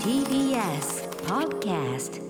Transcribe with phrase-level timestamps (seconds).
[0.00, 2.20] TBS Podcast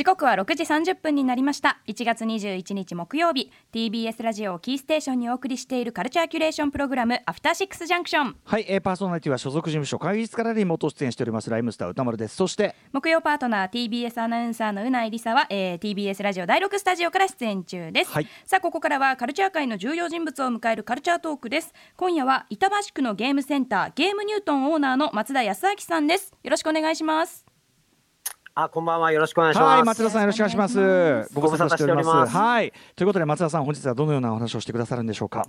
[0.00, 1.78] 時刻は6時30分になりました。
[1.86, 3.52] 1月21日木曜日。
[3.70, 8.36] TBS ラジオをキーステーションにお送りしているカルチャーキュレーションプログラムアフターシックスジャンクション。
[8.42, 12.36] はい、えー、パーソナリティは所属事務所会議室からリモート出演しておりますライムスター歌丸です。
[12.36, 18.26] そして木曜パートナー TBS アナウンサーのうないりさは、えー、TBS ラジオ第6スタジオから出演中です、はい。
[18.46, 21.74] さあここからはカルチャー界の重要人物を迎えるカルチャートークです。
[21.98, 26.32] 今夜は板橋区のゲームセンターゲームニュートンオーナーの松田康明さんです。
[26.42, 27.49] よろしくお願いします
[28.54, 29.12] あ、こんばんは。
[29.12, 29.66] よろしくお願いします。
[29.76, 31.34] はい松田さんよろしくお願いします。
[31.34, 32.32] ご無沙汰しております。
[32.36, 32.72] はい。
[32.96, 35.46] ということで松田さん本日はどのようなお話をしてくださるんでしょうか？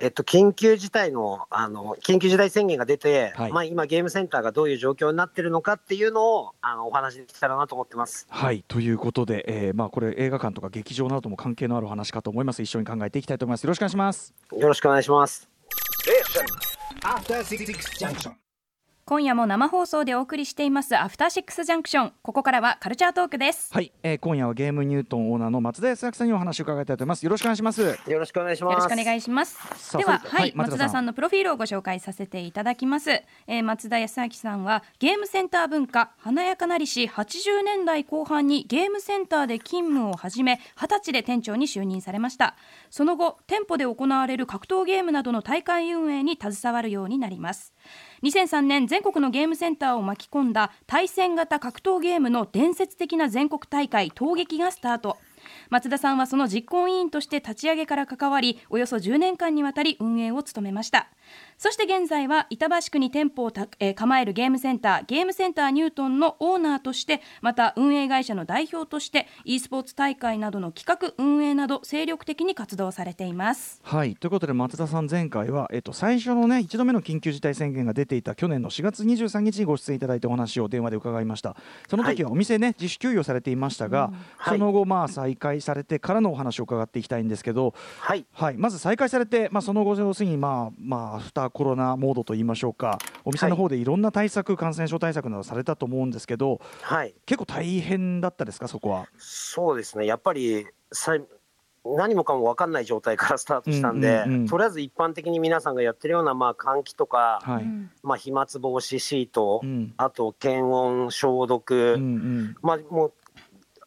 [0.00, 3.52] えっと、緊急事態の、あの、緊急事態宣言が出て、はい。
[3.52, 8.26] まあ、今ゲームセンターがどういう状況になってるのかっていうのを、あの、お話できたらなと思ってます。
[8.28, 8.64] はい。
[8.66, 12.60] ということで、えーまあこれ映画館とか劇場などとも関係のあるお話かと思います。
[12.60, 13.64] 一緒に考えていきたいと思います。
[13.64, 14.34] よろしくお願いします。
[14.52, 15.48] よろしくお願いします。
[19.06, 28.72] 今夜も生放送でお送りしていますアフターシックスジャンクションここからはカルチャートークですはい、えー、今夜はゲームニュートンオーナーの松田康明さんにお話を伺いたいと思いますよろしくお願いしますよろしくお願いします。
[28.72, 29.58] よろしくお願いします。
[29.98, 33.10] では、はい、はい松田さん松田さんのプロフィールをご紹介させていただきます。
[33.10, 42.56] えー松田康明さんはゲームセンター文化華やかなりし80年代後半にゲームセンターで勤務を始め、20歳で店長に就任されました。
[42.88, 47.73] その後、店舗で行われる格闘ゲームなどの大会運営に携わるようになります。
[48.22, 55.18] 2003年全国のゲームセンターを巻き込んだ対戦型格闘ゲームの伝説的な全国大会闘撃がスタート。
[55.68, 61.08] 松田さんはその実行委員として立ち上げから関わりおよそ10年間にわたり運営を務めました。
[61.58, 73.80] そして現在は板橋区に店舗をた、えー構えるゲームセンターゲームセンターニュートンのオーナーとしてまた運営会社の代表として e スポーツ大会などの企画運営など精力的に活動されています。
[73.82, 74.16] はい。
[74.16, 81.56] ということで松田さん前回は、えっと、最初のね1度目の緊急事態宣言が出ていた去年の4月23日にご出演いただいてお話を電話で伺いました。
[81.88, 84.58] その時はお店ね、自主休業されていましたが、はい。
[84.58, 88.26] その後まあ再開されてからのお話を伺っていきたいんですけど、はい。
[88.32, 92.98] はい、まず再開されて、まあ、その後要するにまあまあアフターコロナモードといいましょうか。
[93.24, 97.14] お店の方でいろんな対策、感染症対策などされたと思うんですけどはい。
[97.26, 99.06] 結構大変だったですかそこは？
[99.18, 100.06] そうですね。
[100.06, 101.16] やっぱり、さ
[101.86, 107.64] 何もかも分かんない状態からスタートしたんで、とりあえず一般的に皆さんがやってるような、まあ、換気とか、はい。
[108.02, 109.92] まあ、飛沫防止シート、うん。
[109.98, 113.12] あと検温、消毒、うんうん、まあ、もう、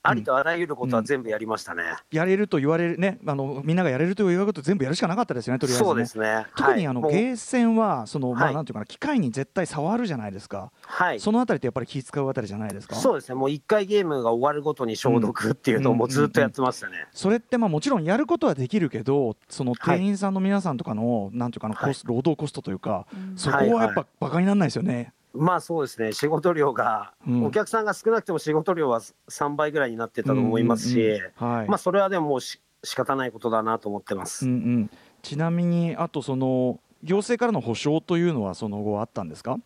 [0.10, 1.84] ありとあらゆることは全部やりましたね。
[2.12, 6.46] やれると言われるねあのみんながやれると言われること全部やるしかなかったですよねとりあえず、ね、そうですね。
[6.56, 8.54] 特にあの、はい、ゲーセンはその、まあはい。
[8.54, 12.96] なんていうかな機械に絶対触るじゃないですか、はい、そのあたりってやっぱり気使うあたりじゃないですか？
[12.96, 17.08] そうですね、もう一回ゲームが終わるごとに消毒っていうのをもうずっとやってましたね。
[17.12, 19.98] それってまあもちろんやることはできるけどそのはい。
[19.98, 25.14] 店員さんの皆さんとかの、なんていうかなコス労働コストというか、そこはいはやっぱバカにならないですよね。
[25.38, 27.46] まあそうですね、仕事量が、うん。
[27.46, 31.58] お客さんが少なくても仕事量は3倍ぐらいになってたと思いますし、うんうんうん。
[31.58, 31.68] はい。
[31.68, 34.46] まあそれはでももうし仕方ないことだなと思ってます。
[34.46, 34.90] うんうん、
[35.22, 39.60] ちなみにあとその行政からの保証というのはその後あったんですか、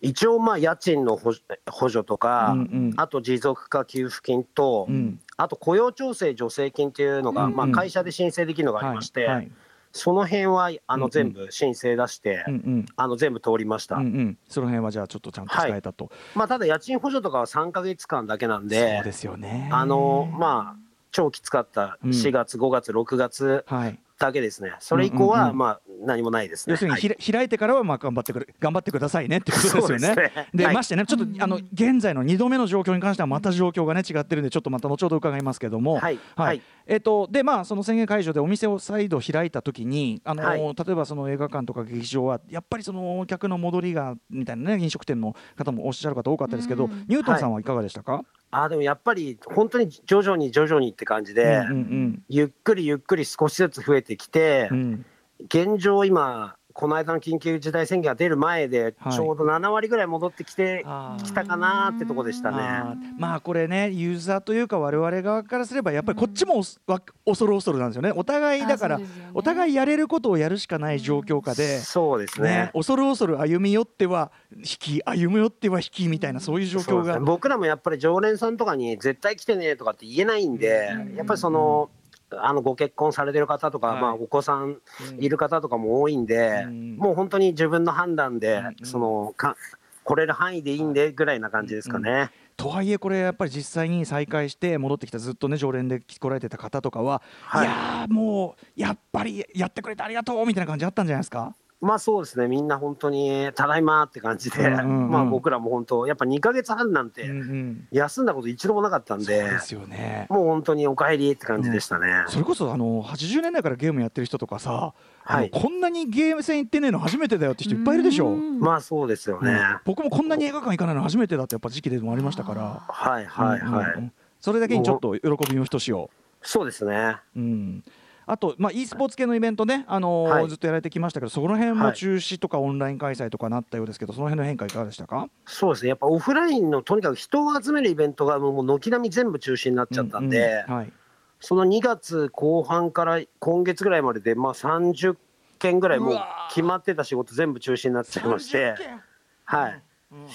[0.00, 1.34] 一応、まあ家賃の補
[1.70, 2.92] 補助とか、うんうん。
[2.96, 5.20] あと持続化給付金と、うん。
[5.36, 9.36] あと雇用調整助成金っていうのが、まあ、会社で申請できるのがありまして、はい。
[9.36, 9.50] はい
[9.92, 11.00] その辺はあうんうん。
[11.00, 12.86] の全部申請出して、うんうん。
[12.96, 13.96] あの全部通りました。
[13.96, 19.68] うんうん、その辺はじゃあちょっとちゃんと使えたと、まあ、ただ家賃補助とかは3か月間だけなんそうで、ですよね。
[19.72, 22.10] あのまあ、超きつかったうん。
[22.10, 25.20] 4月、5月、6月はい、だけですね、それ以降うん。
[25.20, 26.72] うんうんはまあ何もないですね。
[26.72, 29.94] 要するにひら、開いてからはまあ頑張ってくれ頑張ってくださいねってことですよね。
[29.94, 30.48] ですね。
[30.54, 30.74] ではい。
[30.74, 36.18] ましてねちょっと、あの現在の2度目の状況に関してはまた状況がね違ってるんでちょっとまた後ほど伺いますけども、はい。
[36.36, 36.62] はい。
[36.86, 40.60] えっ、とでまあその宣言解除でお店を再度開いた時にあの、はい。
[40.60, 48.24] 例えばその映画館とか劇場はやっぱりそのお客の戻りがみたいなね飲食店の方もおっしゃる方多かったですけど、ニュートンさんはいかがでしたか？
[48.50, 55.06] あでもやっぱり本当に徐々に徐々にって感じで、うんうんゆっくりゆっくり少しずつ増えてきて、うんうん
[55.46, 59.12] 現状、今、この間の緊急事態宣言が出る前で、はい。
[59.12, 61.24] ちょうど7割ぐらい戻ってきてあー。
[61.24, 62.52] きたかなってとこでしたあ
[62.94, 63.00] ね。
[63.16, 68.12] ーまあこれねユーザーというか我々側からすればやっぱりこっちも恐る恐るなんですよね。
[68.16, 69.04] お互いだから、ね。
[69.34, 72.48] お互いやれることをやるしかない状況下で、そうですね。
[72.48, 72.70] ね。
[72.72, 77.14] 恐る恐る歩み寄っては引き歩み寄っては引きみたいなそういう状況が。
[77.14, 77.20] ね。
[77.20, 81.90] 僕らもやっぱり常連さんとかに絶対来てねとかって言えないんで、やっぱりその、
[82.38, 84.00] あのご結婚されてる方とか、はい。
[84.00, 84.78] まあ、お子さん
[85.18, 86.96] いる方とかも多いんで、うん。
[86.96, 88.86] もう本当に自分の判断で、うん。
[88.86, 89.56] そのか
[90.04, 92.30] 来れる範囲でいいんでぐらいな感じですかね。
[92.56, 97.66] とはいえこれやっぱり実際に再開して戻ってきたずっとね常連で来られてた方とかは、はい。
[97.66, 101.54] い、やーもうやっぱりやってくれてありがとうみたいな感じあったんじゃないですか？
[101.82, 105.10] まあそうですね、みんな本当にただいまって感じで、うんうんうん。
[105.10, 107.88] まあ僕らも本当、やっぱ2ヶ月半なんうんてうん。
[107.90, 110.28] 休んだこと一度もなかったんで、そうですよね。
[110.30, 112.24] もう本当にお帰りって感じでしたね。
[112.28, 114.94] それこそあの80年代からゲームやってる人とかさ、
[115.24, 115.50] はい。
[115.50, 118.60] こんなにゲーム戦行ってねえの初めてだよって人いっぱいいるでしょ、うん。
[118.60, 119.50] まあそうですよね。
[119.50, 122.86] うん僕もこんなに映画館行かないの初めてだってやっぱ時期でもありましたから。
[122.88, 123.60] はいはいはい。
[123.60, 124.12] うんうんうん。
[124.40, 126.10] それだけにちょっと喜びのひとしを。
[126.42, 127.16] そうですね。
[127.36, 127.84] うん
[128.26, 130.48] あと、まあ、e スポーツ系のイベントね、あのーはい。
[130.48, 131.96] ずっとやられてきましたけど、そこら辺もはい。
[131.96, 135.28] 中止とかオンライン開催とかなったようですけど、その辺の変化、いかがでしたか？
[135.46, 135.88] そうですね。
[135.90, 140.80] やっぱオフラインのとにかく人を集めるイベントがもう軒並み全部中止になっちゃったんで、うんうん。
[140.80, 140.92] はい、
[141.40, 145.16] その2月後半から今月ぐらいまでで、まあ30
[145.58, 146.20] 件ぐらいうもう
[146.50, 148.74] 決まってた仕事全部中止になっちゃいまして。
[148.74, 149.02] 30、件。
[149.44, 149.82] はい。
[150.12, 150.26] うん。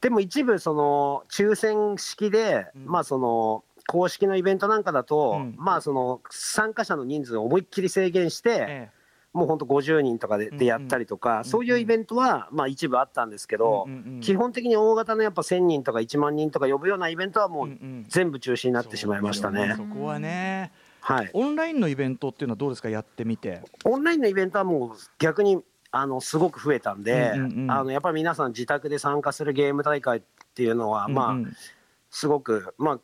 [0.00, 2.86] でも一部その抽選式で、うん。
[2.86, 5.54] まあその公式のイベントなんかだと、うん。
[5.56, 8.90] まあその参加者の人数を思いっきり制限して、え
[9.32, 14.20] もう本当50人とかでうんでやったりとか、んそういうイベントはまあ一部あったんですけえど、うんうんうん。
[14.20, 18.04] 基本的に大型のやっぱ1000人とか1万人とか呼ぶようなイベントはもうんううん。
[18.08, 19.74] 全部中止になってしまいましたね。
[19.76, 23.60] そこはね、はい、オンラインのイベントっていうのはどうですか、やってみて。
[23.84, 27.70] オンラインのイベントはもう逆にあのすごく増えたんで、うんうんうん。
[27.70, 30.22] あのやっぱり皆さん自宅で参加するゲーム大会っ
[30.54, 31.42] ていうのは、まあうん。
[31.44, 31.56] うん
[32.14, 33.00] すごくまあ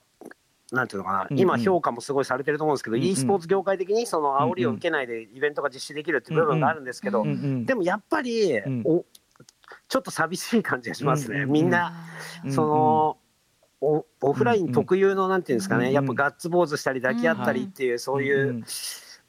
[0.73, 1.39] なんていうのかな、うんうん。
[1.39, 3.09] 今評価もすごいされてると思うんですけど、うんうん。
[3.09, 7.67] e スポーツ業界的にその煽りを受けないでイベントが実施できるっていう部分があるんですけど、うんうんうん。
[7.67, 8.83] でもやっぱり、ん。
[8.85, 9.05] お
[9.89, 11.53] ちょっと寂しい感じがしますね、うんうんうん。
[11.53, 11.93] みんな、
[12.45, 13.17] うんその
[13.83, 18.65] おオフライン特有のなんていうんですかね、やっぱガッツポーズしたり抱き合ったりっていう、そういううん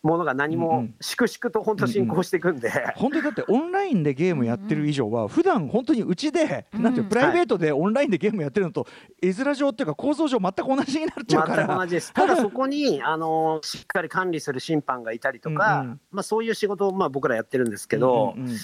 [0.03, 0.95] ものが何もうんうん。
[1.00, 6.83] 粛々と本当進行していくんで、本当にだってオンラインでゲームやってる以上は普段本当にうちで、うん。
[6.83, 8.88] なんていうのプライベートでオンラインでゲームやってるのと
[9.21, 11.68] 絵面上っていうか構造上全く同じになっちゃうから。
[11.68, 12.13] 全く同じです。
[12.13, 16.00] ただそこにあのしっかり管理する審判がいたりとか、うんうん。
[16.12, 18.57] まあ、そういう仕事をまあ僕らやってるんですけど、うんうんうん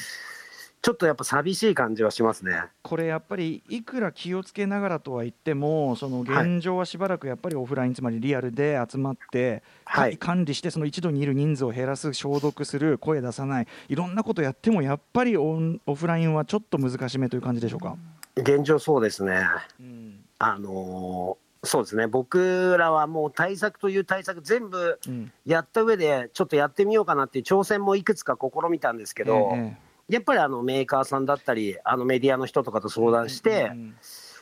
[0.81, 2.63] ちょっとやっぱ寂しい感じはしますね。
[2.81, 17.97] これやっぱりいくら気をつけながらとは言ってもその現状はしばらくやっぱりオフライン、つまりリアルで集まって、かはい管理してその一度にいる人数を減らす消毒する声出さないいろんなことやってもやっぱりオンオフラインはちょっと難しめという感じでしょうか？
[18.37, 19.45] 現状そうですね。
[19.79, 29.75] うんあのーそうですね僕らはもう対策という対策全部うんやった上でちょっとやってみようかなっていう挑戦もいくつか試みたんですけど、え
[30.09, 33.95] やっぱりあのメーカーさんだったりあのメディアの人とかと相談して、うんうん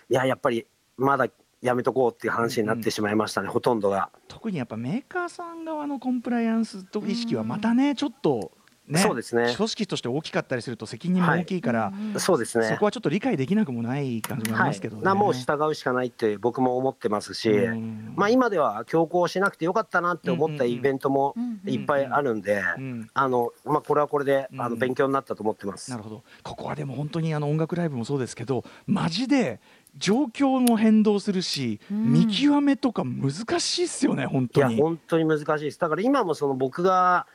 [0.07, 0.67] いややっぱり
[0.97, 1.27] まだ
[1.61, 4.11] やめとこうっていう話になってしまいましたね、ほとんどが。
[4.27, 8.51] 特にやっぱメーカーさん側のコンプライアンスと意識はまたねちょっと
[8.87, 8.99] ね。
[8.99, 9.53] そうですね。
[9.55, 12.65] 組織として大きかったりすると責任も大きいから、そうですね。
[12.67, 15.03] そこはちょっと理解できなくもない感じもありはいますけどね。
[15.03, 18.13] なもう従うしかないって僕も思ってますし、うん。
[18.15, 21.35] まあ、今では強行しなくてよかったなって思ったイベントも
[21.65, 23.09] いっぱいあるんで、うん。
[23.13, 24.71] あのまあ、これはこれであうん。
[24.71, 25.91] の勉強になったと思ってます。
[25.91, 26.23] なるほど。
[26.43, 29.59] ここはでも本当にあの音楽ライブもそうですけどマジで
[29.97, 32.13] 状況も変動するし、うん。
[32.13, 34.81] 見極めとか難しいっすよね本いや当に。
[34.81, 35.79] 本当に難しいです。
[35.79, 37.25] だから今もその僕が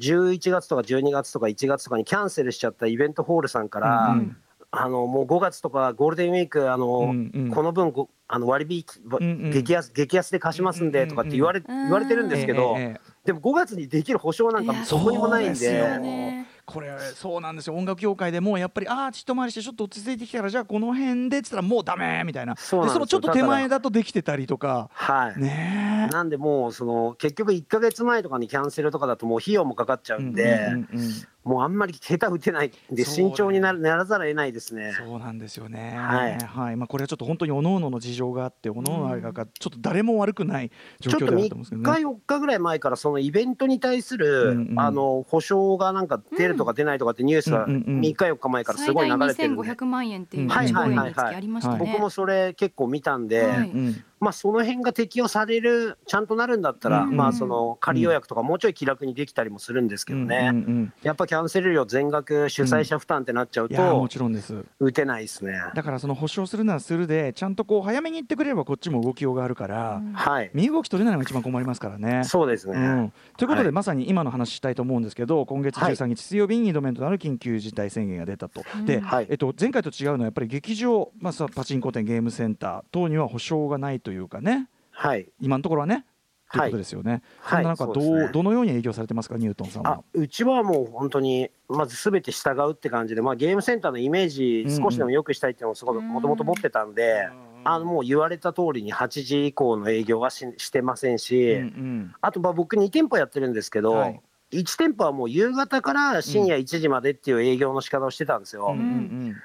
[0.00, 4.36] 11月とか12月とか1月とかにキャンセルしちゃったイベントホールさんから、うん
[4.72, 7.50] あのもう5月とかゴールデンウィークあの、うんうん。
[7.50, 8.84] この分ごあの割引、
[9.18, 9.50] んうん。
[9.50, 12.76] 激安激安で貸しますんでとかって言われ,、うんうん言われてるんですけど、
[13.24, 15.54] でも5月にできる保証なんかそこにもないんで。
[15.56, 17.74] そうですよねこれそうなんですよ。
[17.74, 22.56] 音楽業界でもやっぱりああち一回りしてちょっと落ち着いてきたからじゃあこの辺でっつったらもうダメみたいな。
[22.56, 24.88] そでそのちょっと手前だとできてたりとか。
[24.92, 26.06] はい、ね。
[26.08, 31.10] えなんでもうその結局1か月前とかにキャンセルとかだともう費用もかかっちゃうんで、うんうんうん
[31.42, 34.92] もうあんまり下手打てないんで慎重になならざるを得ないですね。
[34.92, 35.96] そうなんですよね。
[35.96, 36.76] はい。
[36.76, 40.70] まあこれはちょっと本当に各々の事情があって、各々あれがちょっと誰も悪くない
[41.00, 42.06] 状況ちょっと3ではあると思うんですけど日、ね。
[42.06, 51.48] 4日ぐらい前から、そのイベントに対する、うんうんあの保証がなんか出るとか出ないとかってニュースがうんうんうん3日、4日前からすごい流れてるんで、2500万円っていうはいはいはい。
[51.78, 57.16] 僕もそれ結構見たんで、はいうんまあ、その辺が適用される、ちゃんとなるんだったら、うん。
[57.16, 60.92] まあ、その仮予約とか、もうちょい気楽にできたりもするんですけどね、うんうんうん。
[61.02, 64.64] やっぱキャンセル料全額主催者負担ってなっちゃういやもと、ちろんです。
[64.78, 65.60] 打てないですね。
[65.74, 72.24] だからその保証するならするで、ちゃんとこう早めに言ってくれればこっちも動きようがあるから、はい、身動き取れないのが一番困りますからね。
[72.24, 72.76] そうですね。
[72.76, 73.72] うん、ということで、はい。
[73.72, 78.86] まさに今の話したいと思うんですけど今月はい13日水曜日に2度目となる緊急事態宣言が出たと、うん。
[78.86, 79.26] で、はい。
[79.28, 84.68] えっと、前回と違うのはやっぱり劇場、まあ、さパチンコ店ゲームセンター等には保証がないというかね。
[84.90, 85.28] はい。
[85.40, 86.04] 今のところはね。
[86.52, 87.22] というはいことですよね。
[87.38, 87.62] はい。
[87.62, 88.28] そんな中どう,、そうね。
[88.32, 89.36] どのように営業されてますか？
[89.36, 90.04] ニュートンさんあは。
[90.14, 94.82] うちはもう本当に、まずすべて従うって感じで、まあ、ゲームセンターのイメージ、うんうん。
[94.82, 97.28] 少しでも良くしたいっていうのをすごくもともと持ってたんで、
[97.62, 102.14] あのもう言われた通りに8時以降の営業はししてませんし、うんうん。
[102.20, 104.20] あとまあ僕、2店舗やってるんですけど、はい。
[104.52, 108.70] 1店舗はもう夕方から深夜1時までっていう営業の仕方をしてたんですよ。
[108.72, 109.36] うんうん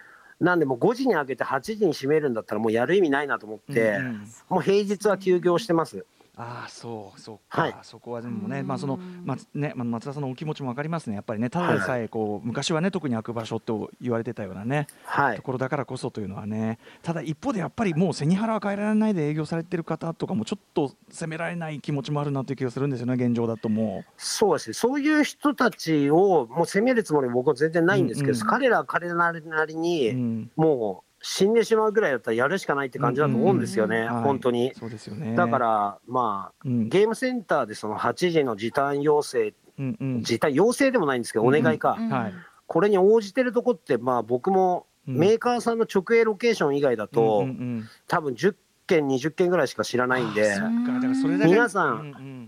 [0.46, 4.00] なんでもう5時に開けて8時に閉めるんだったらもうやる意味ないなと思って、
[4.48, 6.06] もう平日は休業してます。
[6.38, 7.76] ああそうそうか、はい。
[7.84, 11.16] そこはでもね、まあそのうんまねまあ松田さんのお気持ちもわかりますね。
[11.16, 15.38] やっぱりねただでさえこう、昔はね特に開く場所と言われてたようなね、はい。
[15.38, 16.80] ところだからこそというのはね。
[17.04, 28.42] ただ一方でやっぱりもう背に腹は変えられないで営業されてる方とかもちょっと責められない気持ちもあるなという気がするんですよね現状だともそうですね、そういう人たちをもう責めるつもり僕は全然ないんですけど、うん。
[28.42, 28.48] うん。
[28.48, 29.32] 彼らは彼らな
[29.66, 30.52] りに、う、うん。
[30.56, 34.24] もう死んでしまうぐらいだったらやるしかないって感じだと思うんですよね、はい。
[34.24, 34.74] 本当に。
[34.76, 35.36] そうですよね。
[35.36, 36.88] だから、まあ、うん。
[36.88, 40.22] ゲームセンターでその8時の時短要請、うんうん。
[40.22, 42.34] 時短要請でもないんですけど、お願いか、うんはい。
[42.68, 45.18] これに応じてるとこって、まあ、僕もうん。
[45.18, 47.90] メーカーさんの直営ロケーション以外だと、うんうんうん。
[48.08, 48.56] 多分10
[48.86, 50.94] 件、20件ぐらいしか知らないんで、あそっか。
[50.94, 52.45] だからそれだけ皆さんううん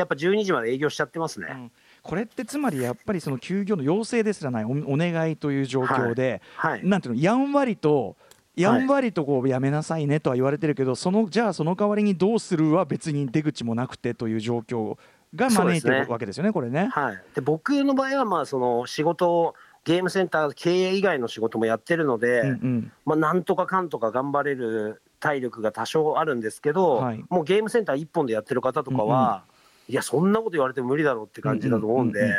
[0.00, 1.46] やっぱ12時まで営業しちゃってますね。
[1.50, 1.72] うん。
[2.02, 8.16] これってつまりやっぱりその休業の要請ですらないおお願いという状況で、はい、なんていうのやんわりと
[8.56, 14.96] やんわりとこうやめなさいねとは言われてるけど、そのじゃあその代わりにどうするは別に出口もなくてという状況
[15.34, 16.88] が招いてるわけですよねこれね。
[16.90, 19.54] はい、で僕の場合はまあその仕事を
[19.84, 22.92] ゲームセンター経営以外の仕事もやってるので、うんうん。
[23.06, 27.24] まあ、なんとかかんとか頑張れる体力が多少あるんですけど、はい。
[27.30, 29.44] もうゲームセンター一本でやってる方とかは、
[29.90, 32.32] いや、そんなこと言われても無理だろうって感じだと思うんで、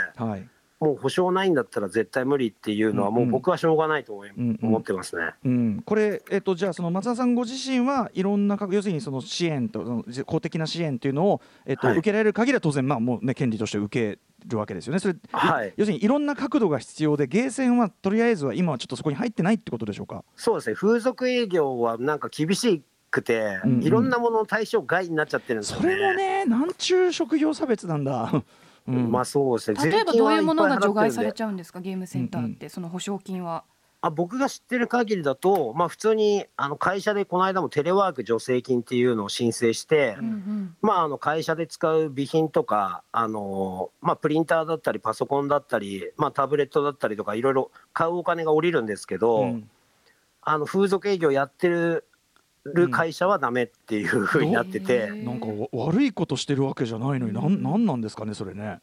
[0.79, 4.23] もう保証ないんだったら絶対無理っていうのは、もう僕はしょうがないと思
[4.63, 5.33] 思ってますね。
[5.45, 11.97] うん、これ、えっと、じゃあその松田さんご自身はいろんな各要するにその支援とそのじ公的な支援というのを、えっとはい。
[11.97, 14.99] 受けられる限りは当然、まあもうね、権利として受けるわけですよね。
[14.99, 15.73] それ、はい。
[15.77, 20.23] 要するにいろんな角度が必要でゲーセンはとりあえずは今はちょっとそこに入ってないってことでしょうか？
[20.35, 22.81] そうですね、風俗営業はなんか厳し
[23.11, 25.83] くて、うんうんいろんなものの対象外になっちゃってるんですよね。
[25.83, 28.31] それもね、なんちゅう職業差別なんだ。
[28.87, 29.91] うん、まあそうですね。
[29.91, 31.81] 例えばどういうものが除外されゃちゃうんですか？
[31.81, 33.63] ゲームセンターって、その保証金は。
[34.03, 49.69] あ僕が知ってる限りだと、まあ、普通にあの会社でこの間もテレワーク助成金っていうのを申請して、うんうんまあ、あの会社で使う備品とか、あのまあ、プリンターだったり、パソコンだったり、まあ、タブレットだったりとか、いろいろ買うお金が下りるんですけど、うん
[50.43, 52.07] あの風俗営業やってる
[52.91, 55.23] 会社はダメっていうふうになってて、へー。
[55.23, 58.79] なんかわ悪いことしてるわけじゃないのに、なんなんなんですかね、それね。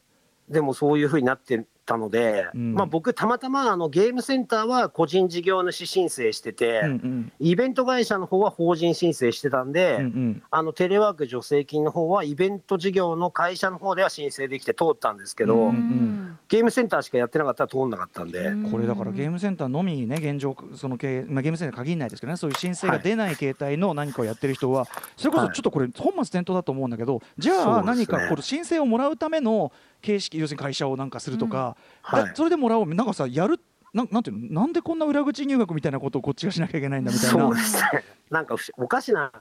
[0.49, 2.73] でもそういうふうになってたので、うん。
[2.75, 7.31] まあ、僕、たまたまあのゲームセンターは個人事業主申請してて、うんうん。
[7.39, 10.43] イベント会社の方は法人申請してたんで、うんうん。
[10.51, 16.39] あのテレワーク助成金の方はイベント事業の会社の方では申請できて通ったんですけど、うんうん。
[16.47, 22.37] ゲームセンターしかやってなかったら通んなかったんで、これだからゲームセンターのみね現状その系、まあ、ゲームセンター限らないですけどね。
[22.37, 24.85] そういう申請が出ない形態の何かをやってる人は、
[25.17, 25.55] それこそはい。
[25.55, 32.25] ちょっとこれ本末転倒だと思うんだけどじゃあ何かこの申請をもらうための形式要するに会社をなんかするとか、はい。
[32.25, 32.93] だそれでもらおう。
[32.93, 33.59] なんかさやる
[33.93, 34.61] なんなんていうの？
[34.61, 37.39] なんでこんな裏口入学みたいなことをこっちがしなきゃいけないんだみたいな。
[37.39, 39.31] そうですね、なんかおかしな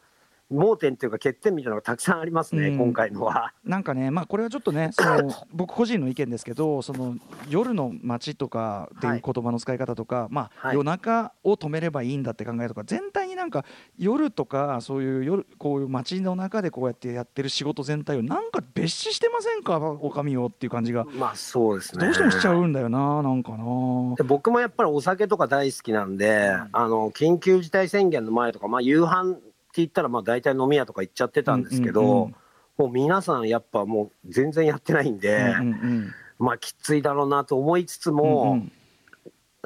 [0.51, 2.79] 盲点というか、欠点みたいなのがたくさんありますね、うん。
[2.79, 3.53] 今回のは。
[3.65, 7.17] なんかね、まあ、これはちょっとね、その 僕個人の意見ですけど、その
[7.49, 10.77] 夜の街とかっていう言葉の使い方とか、まあ、はい。
[10.77, 13.65] 夜中を止めればいいんだって考えとか、全体になんか
[13.99, 22.07] 夜とか、そういう夜こういう街の中でこうやってやってる仕事全体を、なんか別視してませんか、おかみをっていう感じが、まあそうですね。
[22.07, 24.15] どうしてもしちゃうんだよな、なんかな。
[24.17, 29.37] で僕もやっぱりお酒とか大好きなんで、あの緊急事態宣言の前とか、まあ、夕飯
[29.77, 32.35] 言ったらまあ大体飲み屋とか行っちゃってたんですけど、うんうんうん。
[32.79, 38.73] もう皆さんやっぱもう全然やってないんで、うんうんまあきついだろうなと思いつつうんも、うん。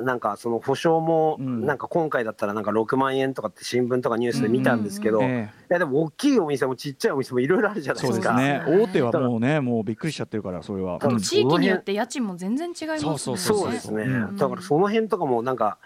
[0.02, 1.66] なんかその保証も、うん。
[1.66, 8.30] なんか今回だったらなんか6万円とかって新聞とかニュースで見たんですけど、いえやでも大きいお店もちっちゃいお店もいろいろあるじゃえないですか。
[8.30, 10.98] そうですね、大手はもうね、もうびっくりしちゃってるから、それは。
[10.98, 13.42] 多分うん地域によって家賃も全然違いますもんね。
[13.42, 14.36] そうですね、うん。
[14.36, 15.78] だからその辺とかもなんか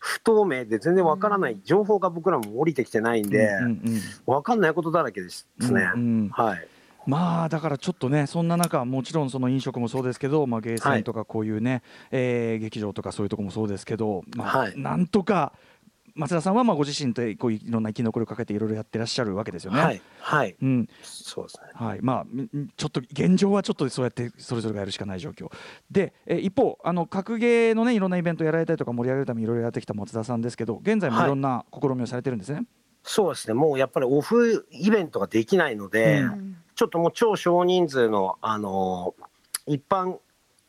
[0.00, 3.80] 不透明で全然わからない、情報が僕らも降りてきてないんで、うんうん
[4.26, 5.90] わかんないことだらけですね。
[5.94, 6.28] うんうん。
[6.30, 6.66] はい。
[7.06, 14.78] まあだからちょっとねそんな中もちろんその飲食もそうですけど、まあ、ゲーセンとかこういうね、えー劇場とかそういうとこもそうですけど、まあはい。
[14.78, 15.52] なんとか
[16.14, 19.80] 松田さんはまあご自身でこういろんな生き残りをかけていろいろやってらっしゃるわけですよね。
[19.80, 20.02] はい。
[20.20, 20.56] はい。
[20.60, 21.70] うんそうですね。
[21.74, 25.50] はいまあ、みちょっと現状はちょっとそうやってそれぞれがやるしかない状況
[25.90, 32.64] で、えー一方あの格ゲーのねいろんなイベントやられたりとか盛り上げるためにいろいろやってきた松田さんですけど現在もいろんな試みをされてるんですね。
[33.02, 33.54] そうですね。
[33.54, 40.16] もうやっぱりオフイベントができないので、うんちょっともう超少人数の、あのー一般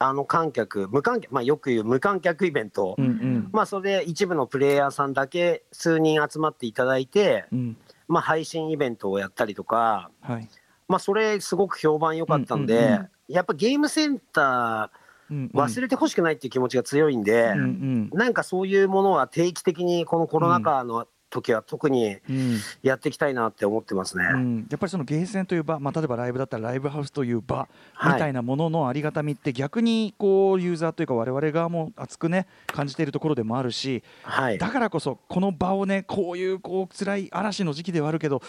[0.01, 3.49] あの観客、無観客、まあ、よく言う無観客イベント、うんうん。
[3.51, 7.77] まあ、それで一部のプレイヤーさんだけ数人集まっていただいて、うん。
[8.07, 10.49] まあ、配信イベントをやったりとか、はい。
[10.87, 13.09] まあ、それすごく評判良かったんで、うんうんうん。
[13.27, 14.91] やっぱゲームセンタ
[15.29, 18.09] うんー忘れてほしくないっていう気持ちが強いんで、うんうん。
[18.11, 22.57] なんかそういうものは定期的にこのコロナ禍の時は特にうん。
[22.83, 24.25] やっていきたいなって思ってますね。
[24.33, 28.13] うん、やっぱりそのゲーセンという場、まあ、例えばライブだったらライブハウスという場はい。
[28.13, 38.41] みたいなもののありがたみって逆にこうユーザーというか我々側も熱くね感じているところでもあるしはい、だからこそこの場をねこういうこう辛い嵐の時期ではあるけど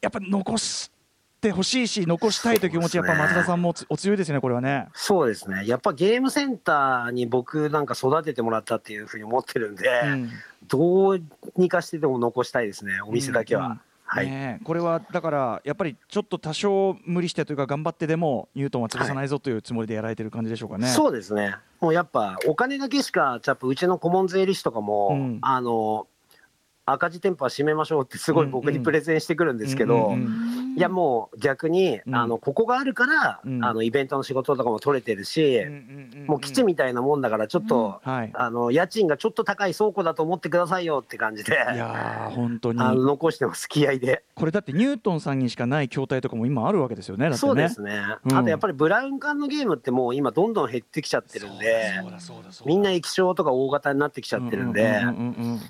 [0.00, 1.01] やっぱ残して
[1.50, 4.88] ほしいし残したいという気持ちやっぱ松田さんもつお強いですよねこれはね。
[4.94, 10.30] そうですね、やっぱゲームセンターに僕なんか育ててもらったっていうふうに思ってるんで、うん。
[10.68, 11.20] どう
[11.56, 13.66] にかしてでも残したいですね、お店だけは。
[13.66, 20.86] うんうんはい、ねえこれはだからやっぱりちょっと多少無理してというか頑張ってでもニュートンは潰さないぞというつもりでやられてる感じでしょうかね。
[20.88, 25.38] そうですね、もうやっぱお金だけしか、やっぱうちの顧問税理士とかも、うん。
[25.40, 26.06] あの
[26.84, 30.16] 赤字店舗は閉めましょうって、すごい僕にプレゼンしてくるんですけど、
[30.76, 32.14] いやもう逆に、うん。
[32.14, 33.64] あのここがあるから、うん。
[33.64, 35.60] あのイベントの仕事とかも取れてるし、
[36.26, 38.30] もう基地みたいなもんだから、ちょっと、はい。
[38.34, 42.80] あの家賃がちょっと高い倉庫だと思ってくださいよって感じで、いやー本当に。
[42.80, 44.24] あの残してます、気合で。
[44.34, 47.28] これだってニュートンさんにしかない筐体とかも今あるわけですよね。
[47.28, 47.48] だってね。
[47.48, 48.36] そうですね、うん。
[48.36, 51.92] あとやっぱりブラウン管のゲームってもう今どんどん減ってきちゃってるんで
[52.66, 55.00] みんな液晶とか大型になってきちゃってるんで、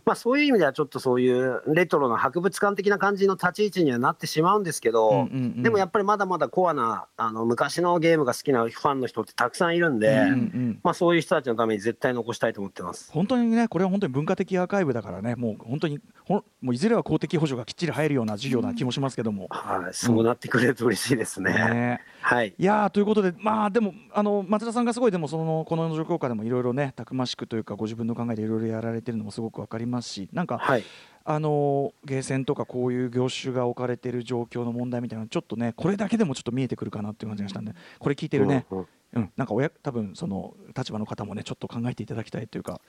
[0.05, 13.11] まあそういう意味ではちょっとそういうレトロな博物館的な感じの立ち位置にはなってしまうんですけど、うんうんうんでもやっぱりまだまだコアなあの昔のゲームが好きなファンの人ってたくさんいるんで、うんうんうんまあそういう人たちのために絶対残したいと思ってます。
[13.13, 19.49] 本当にねこれは本当に文化的アーカイブだからねもう本当にほんもういずれは公的補助がきっちり入るような授業な気もしますけども。
[19.51, 21.53] はい、そうなってくれると嬉しいですね。
[21.53, 22.55] ねはい。
[22.57, 30.85] いやーということでまあでもあの松田さんがすごいでもそのこの状況下でもいろいろねたくましくというかご自分の考えでいろいろやられてるのもすごくわかりますしなんかはい。
[31.25, 42.81] あのゲーセンとかこういう業種が置かれている状況の問題みたいなのちょっとねこれだけでもちょっと見えてくるかなっていう感じがしたんでこれ聞いてるね、うんうんうん、なんか親多分その立場の方もねちょっと考えていただきたいというか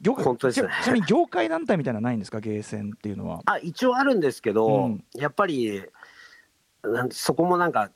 [0.00, 2.40] 業界本当ですねちちなみに業界団体みたいなのはないんですか？
[2.40, 3.42] ゲーセンっていうのは。
[3.44, 5.82] あ一応あるんですけど、うんやっぱり
[6.82, 7.90] なんそこもなんか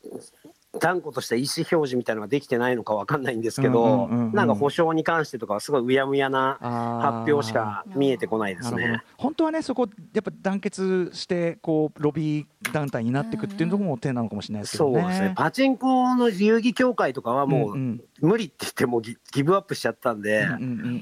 [0.78, 6.58] 断固とした意思表示みたいなのができてないのかわかんないんですけど、なんか保証に関してとかはすごいうやむやな
[7.22, 9.02] 発表しか見えてこないですね。
[9.16, 15.00] 本当はねそこやっぱ団結してこうロビー団体になっていくっていうところも手なのかもしれないですけどね。
[15.00, 20.46] そうですねパチンコの遊戯協会とかはもう、んん無理って言ってもギギブアップしちゃったんで、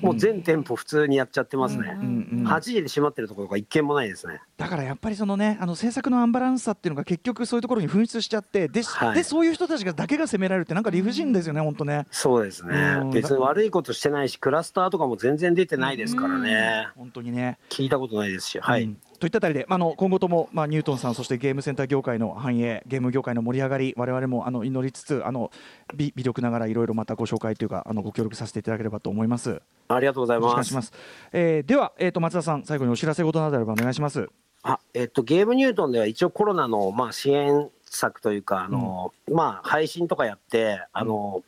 [0.03, 1.97] もう全店舗普通にやっちゃってますね。
[2.01, 4.41] うんうん8時で閉まってるところが一軒もないですね。
[4.57, 12.07] だからやっぱりそのねあの政策のアンバランスさっていうのが結局そういうところに噴出しちゃってで,、はいでそういう人たちがだけが責められるってなんか理不尽ですよね本当ね。
[12.11, 13.11] そうですねうん。
[13.11, 16.89] 別に悪いことしてないし、クラスターとかも全然出てないですからね。
[16.97, 17.59] 本当にね。
[17.69, 18.85] 聞いたことないですし、はい。
[18.85, 25.51] うんといったあたりで、まあ、あの今後とも、まあ、ニュートンさんそしてゲームセンター業界の繁栄ゲーム業界の盛り上がり我々もあの祈りつつあの
[25.95, 29.49] 微微力ながらいろいろまたご紹介というかあのご協力させていただければと思います。
[29.49, 30.57] よありがとうございます。
[30.57, 30.93] ろします。
[31.33, 34.29] えーでは、えー、と松田さん最後にお知らせ事などあればお願いします。
[34.63, 41.43] あ、えっと、ゲームニュートンでは一応コロナの、まあ、支援策というか、あの、まあ、配信とかやって、あの、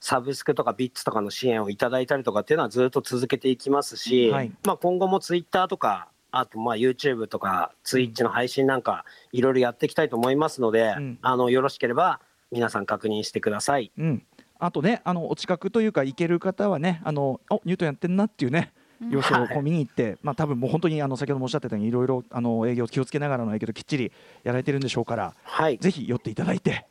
[0.00, 4.52] サブスクとかビッツとかの支援をいただいたりとかっていうのはずっと続けていきますし、はい。
[4.64, 11.18] まあ、今後もツイッターとか、あとまあ YouTube とかツイッチの配信なんかいろいろやっていきたいと思いますので、うん。
[11.22, 13.92] あのよろしければ皆さん確認してください。
[13.98, 14.22] うん、
[14.58, 18.72] あとねあのお近くというか行ける方はねあのおニュートンやってんなっていうね
[19.08, 26.86] 様子をこう見に行って、まあ多分もう本当にあの先ほどもおっしゃってたようにいろいろあの営業気をつけながらの営業できっちりやられてるんでしょうからはい、ぜひ寄っていただいて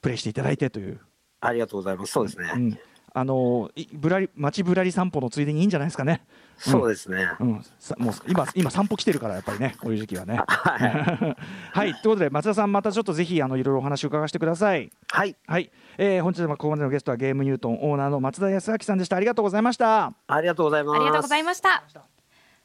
[0.00, 1.00] プレイしていただいてという、
[1.40, 2.12] ありがとうございます。
[2.12, 2.50] そうですね。
[2.54, 2.78] うん、
[3.18, 6.20] あのいぶらり街ぶらり散歩のついでにいいんじゃないですかね。
[6.58, 7.30] そうですね。
[7.40, 10.36] うん、さもう今今散歩来てるからやっぱりねこういう時期はね。
[10.46, 11.36] はい。
[11.72, 14.92] はいということで松田さんまたちょっとぜひあのいろいろお話を伺わせてください。
[15.10, 15.34] はい。
[15.46, 20.12] はい、えー、本日はここまでのゲストはゲームニュートンオーナーの松田康明さんでしたありがとうございました。
[20.26, 20.96] ありがとうございます。
[20.96, 22.15] ありがとうございました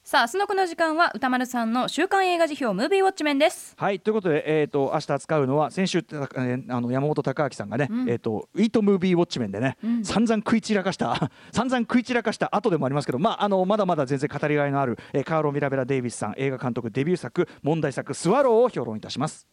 [0.04, 3.76] さあ明日のこの時間は歌丸さんの週刊映画辞表ムービーウォッチメンです。
[3.78, 19.48] はいということで、えー、と明日扱うのは先週、えーあの山本隆明さんがね、えー、とウィートムービーウォッチメンでね、散々食い散らかした 散々食い散らかした後でもありますけど、まあ、あのまだまだ全然語りがいのある、えーカーロ・ミラベラ・デイビスさん映画監督デビュー作問題作「スワロー」を評論いたします。